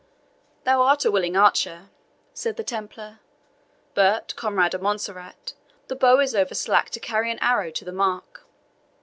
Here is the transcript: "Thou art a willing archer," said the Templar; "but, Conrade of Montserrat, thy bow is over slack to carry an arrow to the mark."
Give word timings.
"Thou 0.63 0.81
art 0.81 1.05
a 1.05 1.11
willing 1.11 1.37
archer," 1.37 1.91
said 2.33 2.55
the 2.55 2.63
Templar; 2.63 3.19
"but, 3.93 4.33
Conrade 4.35 4.73
of 4.73 4.81
Montserrat, 4.81 5.53
thy 5.89 5.95
bow 5.95 6.19
is 6.21 6.33
over 6.33 6.55
slack 6.55 6.89
to 6.89 6.99
carry 6.99 7.29
an 7.29 7.37
arrow 7.39 7.69
to 7.69 7.85
the 7.85 7.93
mark." 7.93 8.47